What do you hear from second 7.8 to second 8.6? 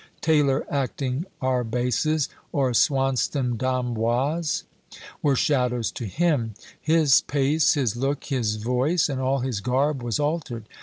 look, his